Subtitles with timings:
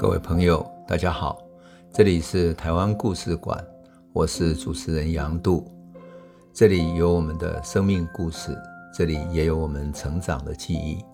[0.00, 1.42] 各位朋友，大家好，
[1.92, 3.62] 这里是台湾故事馆，
[4.14, 5.70] 我是主持人杨度，
[6.54, 8.56] 这里有我们的生命故事，
[8.94, 11.04] 这里也有我们成长的记忆，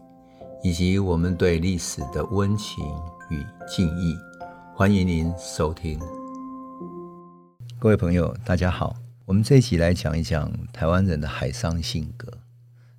[0.63, 2.85] 以及我们对历史的温情
[3.29, 4.17] 与敬意。
[4.73, 5.99] 欢迎您收听。
[7.81, 8.95] 各位朋友，大家好，
[9.25, 12.33] 我们这一集来讲一讲台湾人的海商性格。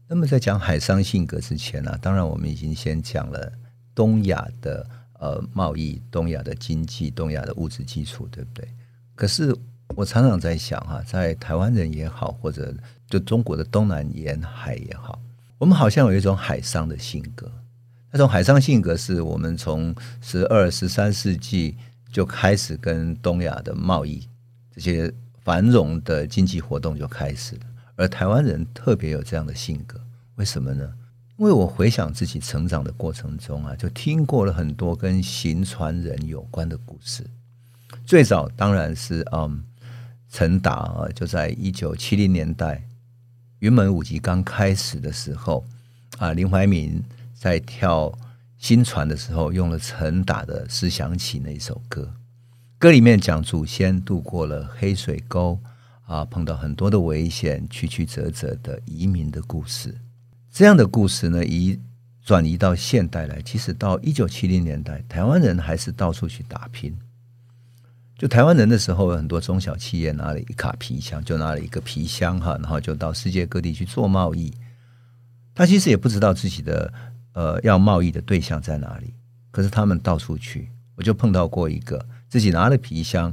[0.10, 3.50] 那么在讲海商性格之前呢、当然我们已经先讲了
[3.96, 4.86] 东亚的。
[5.20, 8.68] 呃，贸易、东亚的经济、东亚的物质基础，对不对？
[9.16, 9.56] 可是
[9.96, 12.74] 我常常在想哈、在台湾人也好，或者
[13.10, 15.20] 就中国的东南沿海也好，
[15.58, 17.52] 我们好像有一种海商的性格。
[18.12, 21.76] 那种海商性格是我们从十二、十三世纪
[22.12, 24.28] 就开始跟东亚的贸易
[24.72, 25.12] 这些
[25.44, 27.62] 繁荣的经济活动就开始了，
[27.96, 30.00] 而台湾人特别有这样的性格，
[30.36, 30.94] 为什么呢？
[31.38, 37.24] 因为我回想自己成长的过程中啊，就听过了很多跟行船人有关的故事。
[38.08, 39.64] 最早当然是嗯，
[40.30, 42.84] 陈达啊，就在一九七零年代，
[43.60, 45.64] 云门舞集刚开始的时候
[46.18, 47.04] 啊，林怀民
[47.36, 48.12] 在跳
[48.58, 52.12] 新船的时候用了陈达的《思想起》那首歌，
[52.80, 55.60] 歌里面讲祖先渡过了黑水沟
[56.08, 59.96] 啊，碰到很多的危险，曲曲折折的移民的故事。
[60.58, 61.80] 这样的故事呢，移
[62.26, 66.98] 转移到现代来，其实到一九七零年代，台湾人还是到处去打拼。
[68.18, 74.52] 就台湾人的时候，有很多中小企业拿了一卡皮箱，就拿了一个皮箱哈，然后就到世界各地去做贸易。
[75.54, 76.92] 他其实也不知道自己的
[77.34, 79.14] 呃要贸易的对象在哪里，
[79.52, 80.72] 可是他们到处去。
[80.96, 83.32] 我就碰到过一个自己拿了皮箱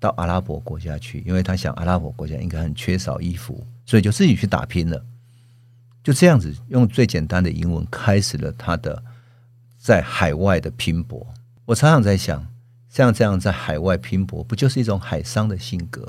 [0.00, 5.04] 到阿拉伯国家去，因为他想阿拉伯国家应该很缺少衣服，所以就自己去打拼了。
[6.04, 9.02] 就这样子，用最简单的英文开始了他的
[9.78, 11.26] 在海外的拼搏。
[11.64, 12.46] 我常常在想，
[12.90, 16.06] 像这样在海外拼搏，不就是一种海商的性格？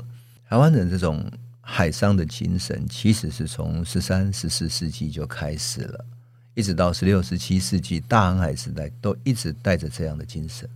[0.50, 1.24] 台湾人这种
[1.62, 6.04] 海商的精神，其实是从十三、十四世纪就开始了，
[6.52, 10.68] 一直到十六、十七世纪大航海时代，都一直带着这样的精神。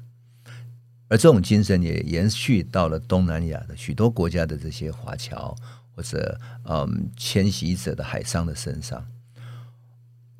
[1.08, 5.54] 而这种精神也延续到了东南亚的许多国家的这些华侨。
[5.92, 9.06] 或者，嗯，迁徙者的海商的身上，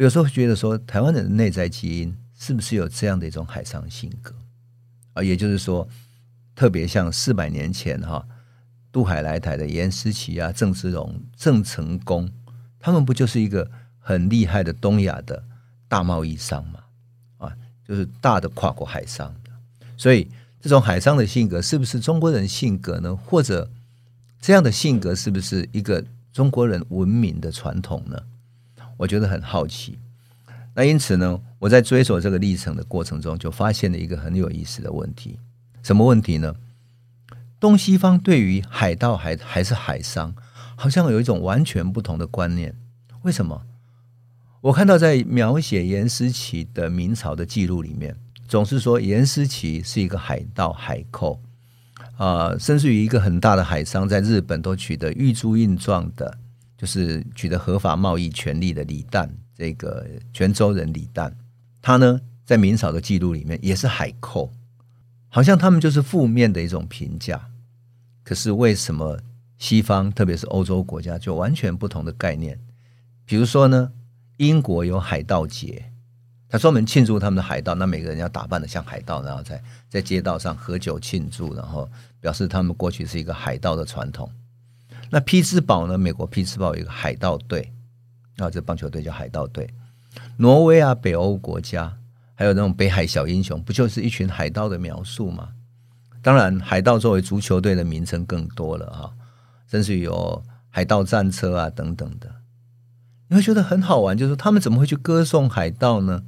[0.01, 4.35] 有时候觉得说，台湾人的内在基因是不是有这样的一种海商性格
[5.13, 5.23] 啊？
[5.23, 5.87] 也就是说，
[6.55, 8.27] 特别像四百年前哈
[8.91, 12.31] 渡海来台的颜思齐啊、郑芝龙、郑成功，
[12.79, 15.45] 他们不就是一个很厉害的东亚的
[15.87, 16.81] 大贸易商吗？
[17.37, 17.55] 啊，
[17.87, 19.51] 就是大的跨国海商的。
[19.99, 20.27] 所以，
[20.63, 23.15] 这种海商的性格是不是中国人性格呢？
[23.15, 23.71] 或者？
[24.41, 26.03] 这样的性格是不是一个
[26.33, 28.19] 中国人文明的传统呢？
[29.01, 29.99] 我觉得很好奇。
[30.75, 35.39] 那因此呢，我在追索这个历程的过程中，就发现了一个很有意思的问题。
[35.83, 36.55] 什么问题呢？
[37.59, 40.35] 东西方对于海盗还还是海商，
[40.77, 42.77] 好像有一种完全不同的观念。
[43.23, 43.63] 为什么？
[44.61, 48.15] 我看到在描写严思齐的明朝的记录里面，
[48.47, 51.41] 总是说严思齐是一个海盗海寇。
[52.19, 56.37] 啊，甚至于一个很大的海商，在日本都取得玉珠印状的，
[56.81, 61.31] 就是取得合法贸易权利的李旦，这个泉州人李旦，
[61.83, 64.51] 他呢在明朝的记录里面也是海寇，
[65.29, 67.51] 好像他们就是负面的一种评价。
[68.25, 69.21] 可是为什么
[69.59, 72.59] 西方，特别是欧洲国家，就完全不同的概念？
[73.27, 73.93] 比如说呢，
[74.39, 75.93] 英国有海盗节。
[76.49, 81.87] 他专门庆祝他们的海盗，那每个人要打扮的像海盗，然后在在街道上喝酒庆祝，然后
[82.21, 84.33] 表示他们过去是一个海盗的传统。
[85.11, 85.99] 那匹兹堡呢？
[85.99, 87.73] 美国匹兹堡有一个海盗队，
[88.39, 89.69] 啊，这棒球队叫海盗队。
[90.37, 91.97] 挪威啊，北欧国家
[92.35, 95.51] 还有那种北海小英雄，不就是一群海盗的描述吗？
[96.23, 99.13] 当然，海盗作为足球队的名称更多了哈，
[99.71, 102.31] 甚至有海盗战车啊等等的。
[103.29, 106.23] 你会觉得很好玩，就是他们怎么会去歌颂海盗呢？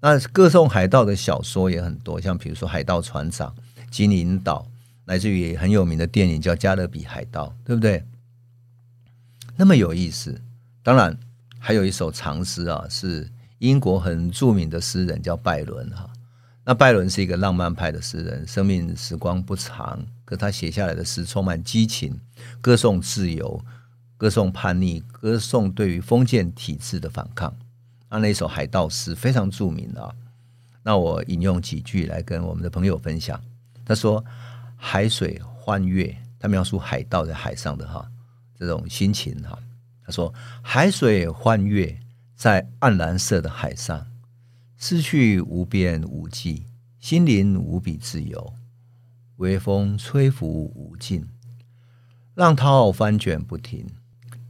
[0.00, 3.54] 那歌颂海盗的小说也很多，像比如说《海盗船长》
[3.90, 4.66] 《金银岛》，
[5.06, 8.04] 来自于很有名的电影叫《加勒比海盗》，对不对？
[9.56, 10.40] 那么有意思。
[10.82, 11.16] 当然，
[11.58, 16.08] 还有一首长诗啊，是英国很著名的诗人叫拜伦哈。
[16.64, 22.18] 那拜伦是一个浪漫派的诗人，生命时光不长，可他写下来的诗充满激情，
[22.60, 23.62] 歌颂自由，
[24.16, 27.54] 歌颂叛逆，歌颂对于封建体制的反抗。
[28.08, 30.10] 那那一首海盗诗非常著名啊，
[30.82, 33.40] 那我引用几句来跟我们的朋友分享。
[33.84, 34.24] 他说
[34.76, 38.10] ：“海水欢悦，他描述海盗在海上的哈
[38.58, 39.58] 这种心情哈。
[40.04, 41.98] 他说：海水欢悦，
[42.34, 44.06] 在暗蓝色的海上，
[44.76, 46.66] 思绪无边无际，
[46.98, 48.54] 心灵无比自由，
[49.36, 51.26] 微风吹拂无尽，
[52.34, 53.86] 浪涛翻卷不停。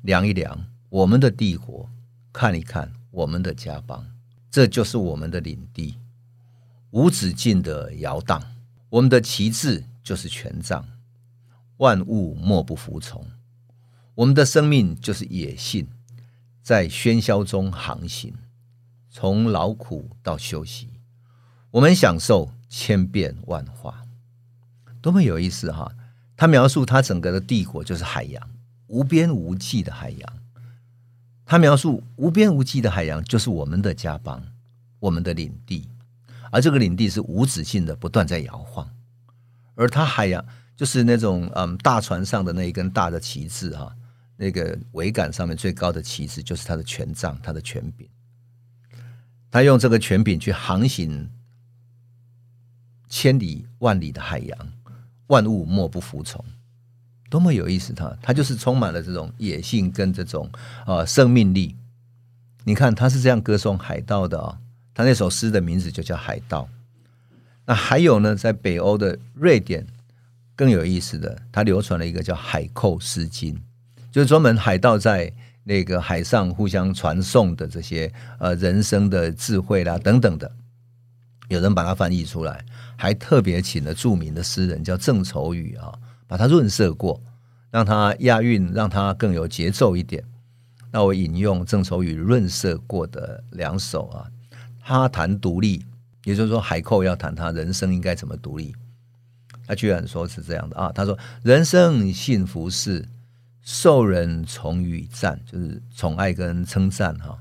[0.03, 1.89] 量一量我们的帝国，
[2.33, 4.05] 看一看我们的家邦，
[4.51, 5.99] 这就是我们的领地，
[6.91, 8.43] 无止境的摇荡。
[8.91, 10.87] 我们的旗帜就是权杖，
[11.79, 13.27] 万物莫不服从。
[14.17, 15.89] 我们的生命就是野性，
[16.63, 18.33] 在喧嚣中航行，
[19.11, 20.89] 从劳苦到休息。
[21.73, 24.03] 我们享受千变万化，
[25.03, 25.93] 多么有意思哈！
[26.37, 28.51] 他描述他整个的帝国就是海洋，
[28.87, 30.33] 无边无际的海洋。
[31.45, 34.41] 他描述无边无际的海洋就是我们的家邦，
[35.01, 35.89] 我们的领地，
[36.53, 38.89] 而这个领地是无止境的不断在摇晃。
[39.75, 40.45] 而他海洋
[40.77, 43.95] 就是那种嗯大船上的那一根大的旗帜哈，
[44.37, 48.09] 那个桅杆上面最高的旗帜就是他的权杖，他的权柄。
[49.51, 51.31] 他用这个权柄去航行。
[53.07, 54.73] 千里万里的海洋，
[55.29, 56.45] 万物莫不服从，
[57.31, 57.93] 多么有意思！
[57.93, 60.51] 他他就是充满了这种野性跟这种
[60.85, 61.77] 呃生命力。
[62.65, 64.59] 你看他是这样歌颂海盗的啊、
[64.93, 66.63] 他那首诗的名字就叫《海盗》。
[67.67, 69.87] 那还有呢，在北欧的瑞典
[70.57, 73.55] 更有意思的，他流传了一个叫《海寇诗经》，
[74.15, 75.33] 就是专门海盗在
[75.65, 80.49] 那个海上互相传送的这些呃人生的智慧啦等等的。
[81.49, 82.65] 有人把它翻译出来，
[82.95, 85.93] 还特别请了著名的诗人叫郑愁予啊，
[86.29, 87.21] 把它润色过，
[87.73, 90.23] 让它押韵，让它更有节奏一点。
[90.93, 94.31] 那我引用郑愁予润色过的两首啊，
[94.81, 95.85] 他谈独立，
[96.23, 98.73] 也就是说海寇要谈他人生应该怎么独立。
[99.67, 103.05] 他居然说是这样的啊，他说：“人生幸福是
[103.65, 107.41] 受人宠与赞，就是宠爱跟称赞哈。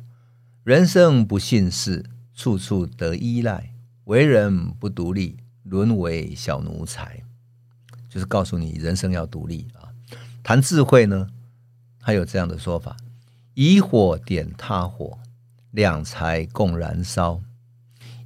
[0.64, 2.04] 人生不幸事
[2.34, 3.70] 处处得依赖。”
[4.06, 7.24] 为人不独立，沦为小奴才，
[8.10, 9.96] 就是告诉你人生要独立啊。
[10.44, 11.30] 谈智慧呢，
[12.02, 12.98] 还有这样的说法：
[13.54, 15.20] 以火点他火，
[15.72, 17.44] 两柴共燃烧；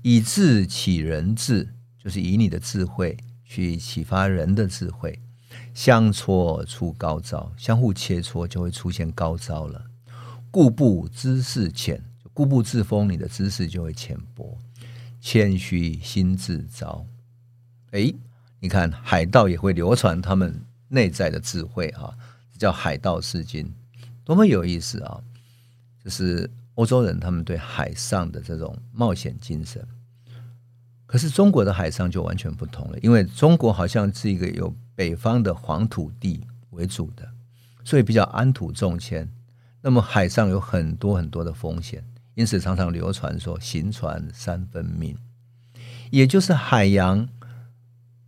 [0.02, 3.16] 以智启人智，就是以你的智慧
[3.46, 5.22] 去启发人的智慧。
[5.78, 9.80] 相搓出高招，相互切磋就会出现高招了。
[10.50, 12.04] 固步知识浅，
[12.34, 14.58] 固步自封，你的知识就会浅薄。
[15.22, 17.06] 谦虚心自招，
[17.92, 18.12] 哎，
[18.60, 22.12] 你看海盗也会流传他们内在的智慧啊，
[22.58, 23.64] 叫《海盗诗经》，
[24.26, 25.22] 多么有意思啊！
[26.04, 29.88] 就是欧洲人他们对海上的这种冒险精神。
[31.08, 37.28] 可是中国的海上就完全不同了，因为中国好像是一个有北方的黄土地为主的，
[37.84, 39.28] 所以比较安土重迁。
[39.82, 42.04] 那么海上有很多很多的风险。
[42.36, 45.18] 因此，常常流传说“行船三分命”，
[46.12, 47.28] 也就是海洋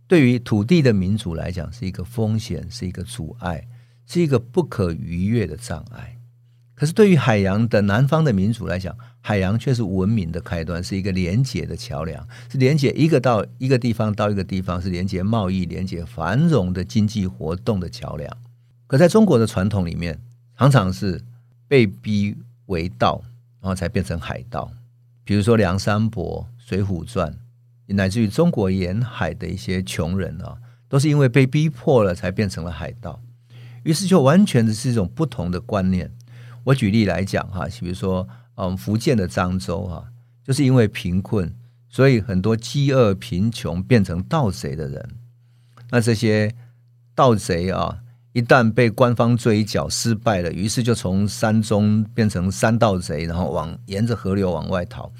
[0.08, 3.68] 对于土地的民族来讲是一个风险，是一个阻碍，
[4.06, 6.18] 是一个不可逾越的障碍。
[6.74, 18.36] 可是，对于海洋的南方的民族来讲，海洋却是文明的开端，是一个连接的桥梁，是连接一个到一个地方到一个地方，是连接贸易、连接繁荣的经济活动的桥梁。
[18.86, 20.20] 可在中国的传统里面，
[20.56, 21.20] 常常是
[21.66, 22.36] 被逼
[22.66, 23.22] 为盗。
[23.62, 24.72] 然后才变成海盗，
[25.22, 27.36] 比如说梁山伯、水浒传，
[27.88, 30.56] 乃至于中国沿海的一些穷人啊，
[30.88, 33.20] 都是因为被逼迫了才变成了海盗。
[33.82, 36.10] 于是就完全的是一种不同的观念。
[36.64, 38.26] 我举例来讲哈，比如说
[38.56, 40.08] 嗯，福建的漳州哈，
[40.44, 41.54] 就是因为贫困，
[41.88, 45.10] 所以很多饥饿贫穷变成盗贼的人。
[45.90, 46.54] 那这些
[47.14, 48.00] 盗贼啊。
[48.32, 55.12] 一旦被官方追剿失败了，于是就从山中变成山盗贼，然后往沿着河流往外逃，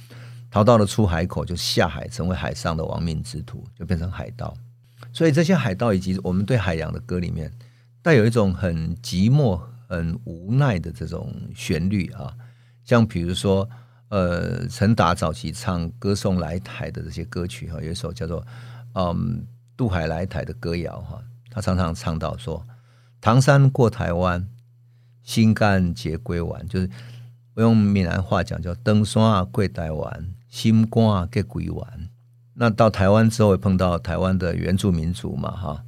[0.48, 4.56] 逃到了出海口就下海，成为海上的亡命之徒，就变成海盗。
[5.12, 7.52] 所以这些海盗以及我们对海洋的歌里面，
[8.00, 12.32] 带有一种很寂寞、很无奈的这种旋律啊，
[12.90, 13.70] 像比如说，
[14.08, 18.42] 呃，陈达早期唱歌颂来台的这些歌曲哈，有一首叫做
[18.94, 22.66] 《嗯渡海来台的歌谣》哈，他常常唱到说。
[23.20, 24.44] 唐山过台湾，
[25.22, 26.90] 心肝结归完，就是
[27.54, 32.10] 我用闽南话讲叫“登山过台湾，心肝结归完”。
[32.54, 35.84] 那到台湾之后，碰到台湾的原住民族嘛，哈，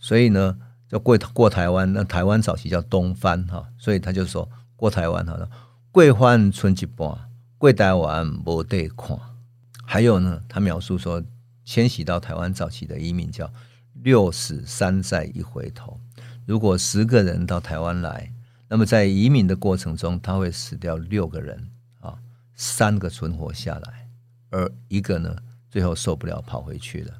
[0.00, 1.92] 所以呢，就过过台湾。
[1.92, 5.38] 那台湾早期叫东番，哈，所以他就说过台湾，哈，
[5.92, 7.18] 过番剩一半，
[7.58, 9.18] 桂台湾无得看。
[9.84, 11.20] 还有呢，他描述说，
[11.64, 13.52] 迁徙到台湾早期的移民叫
[14.04, 15.98] “六死三再一回头”。
[16.46, 18.32] 如果十个人到台湾来，
[18.68, 21.68] 那么在移民的过程中，他会死掉六个人
[21.98, 22.16] 啊，
[22.54, 24.08] 三个存活下来，
[24.50, 25.36] 而一个呢
[25.68, 27.14] 最后受不了跑回去了。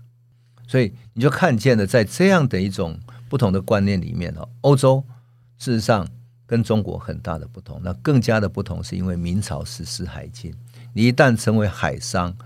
[0.69, 5.05] 所以你就看见了，在这样的一种不同的观念里面哦，欧洲
[5.59, 6.07] 事实上
[6.51, 7.81] 跟中国很大的不同。
[7.81, 10.53] 那更加的不同是因为明朝实施海禁，
[10.93, 12.37] 你一旦成为海商，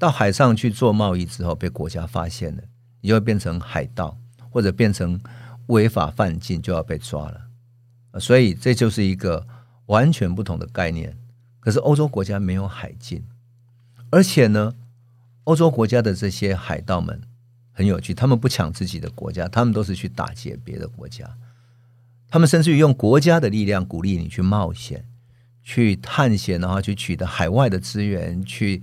[0.00, 2.62] 到海上去做贸易之后，被国家发现了，
[3.00, 4.18] 你就会变成海盗，
[4.50, 5.20] 或者变成
[5.66, 8.18] 违法犯禁，就要被抓了。
[8.18, 9.46] 所以这就是一个
[9.86, 11.16] 完全不同的概念。
[11.60, 13.24] 可是欧洲国家没有海禁，
[14.10, 14.72] 而且呢，
[15.44, 17.22] 欧洲国家的这些海盗们。
[17.74, 21.24] 很有趣，他们不抢自己的国家，他们都是去打劫别的国家。
[22.32, 25.04] 他们甚至于用国家的力量鼓励你去冒险、
[25.62, 28.82] 去探险，然后去取得海外的资源，去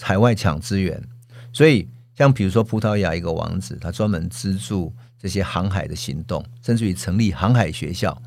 [0.00, 1.06] 海外抢资源。
[1.52, 8.22] 所以，像比如说葡萄牙一个王子，他专门资助这些航海的行动，甚至于成立航海学校，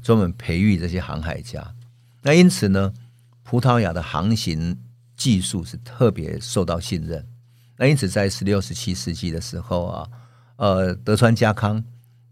[0.00, 1.74] 专门培育这些航海家。
[2.22, 2.94] 那因此呢，
[3.42, 4.78] 葡萄牙的航行
[5.16, 7.26] 技术是特别受到信任。
[7.76, 10.08] 那因此，在十六、十七世纪的时候啊，
[10.54, 11.82] 呃，德川家康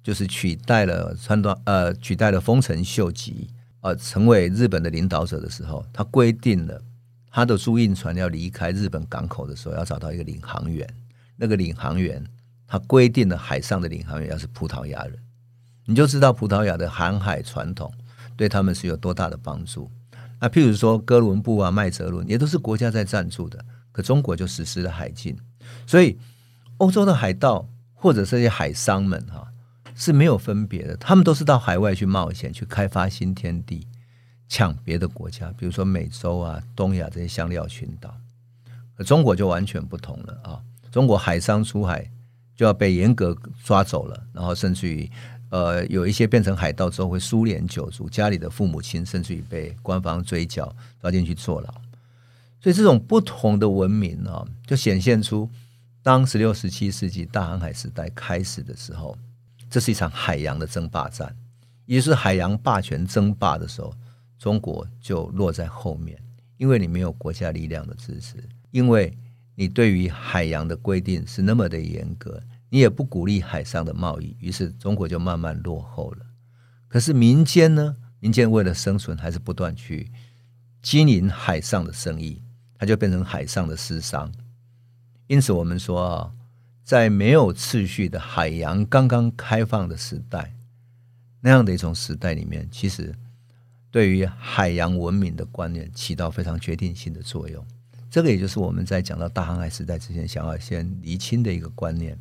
[0.07, 6.81] 就是取代了川端，呃，取代了丰臣秀吉，呃，成为日本的领导者的时候，他规定了
[7.29, 10.89] 他的租运船要离开日本港口的时候，要找到一个领航员。
[11.35, 12.25] 那个领航员，
[12.69, 15.19] 他规定了海上的领航员要是葡萄牙人，
[15.87, 17.93] 你就知道葡萄牙的航海传统
[18.37, 19.91] 对他们是有多大的帮助。
[20.41, 23.65] 那譬如说，哥伦布啊、麦哲伦，也都是国家在赞助的。
[23.91, 25.37] 可中国就实施了海禁，
[25.85, 26.17] 所以
[26.77, 29.49] 欧洲的海盗或者这些海商们哈
[29.97, 33.89] 是没有分别的，他们都是到海外去冒险，去开发新天地，
[34.47, 38.15] 抢别的国家，比如说美洲啊、东亚这些香料群岛。
[39.05, 40.63] 中国就完全不同了啊！
[40.91, 42.11] 中国海商出海
[42.55, 45.11] 就要被严格抓走了，然后甚至于
[45.51, 51.69] 呃有一些变成海盗之后会株连九族，家里的父母亲甚至于被官方追缴，抓进去坐牢。
[52.59, 55.51] 所以这种不同的文明啊，就显现出，
[56.03, 59.15] 当十六、十七世纪大航海时代开始的时候，
[59.69, 61.37] 这是一场海洋的争霸战，
[61.85, 63.95] 也就是海洋霸权争霸的时候，
[64.39, 66.19] 中国就落在后面，
[66.57, 68.37] 因为你没有国家力量的支持，
[68.71, 69.17] 因为
[69.55, 76.27] 你对于海洋的规定是那么的严格，你也不鼓励海上的贸易，于是中国就慢慢落后了。
[76.89, 77.97] 可是民间呢？
[78.21, 80.11] 民间为了生存，还是不断去
[80.83, 82.43] 经营海上的生意。
[82.79, 84.31] 它就变成海上的私商，
[85.29, 86.31] 因此我们说，
[86.87, 90.55] 在没有次序的海洋刚刚开放的时代，
[91.41, 93.13] 那样的一种时代里面，其实
[93.91, 97.67] 对于海洋文明的观念起到非常决定性的作用。
[98.09, 102.17] 这个也就是我们在讲到大航海时代之前，想要先厘清的一个观念，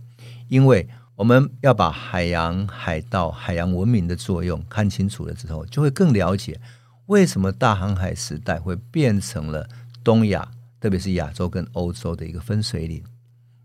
[0.48, 6.60] 因为我们要把海洋海盗、海洋文明的作用看清楚了之后，就会更了解
[7.05, 9.69] 为什么大航海时代会变成了。
[10.03, 13.03] 东亚，特别是亚洲跟欧洲的一个分水岭，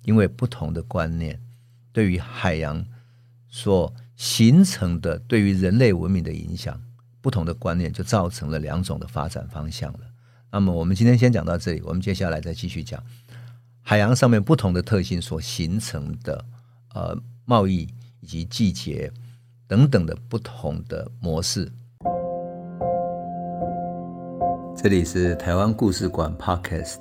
[0.02, 1.40] 因为不同的观念
[1.92, 2.84] 对于海洋
[3.48, 6.80] 所形成的对于人类文明的影响，
[7.20, 10.00] 不同的观念就造成了两种的发展方向了。
[10.52, 13.02] 那么，我们今天先讲到这里，我们接下来再继续讲
[13.82, 16.44] 海洋上面不同的特性所形成的
[16.94, 17.88] 呃贸易
[18.20, 19.12] 以及季节
[19.66, 21.72] 等等的不同的模式。
[24.76, 27.00] 这里是台湾故事馆 Podcast，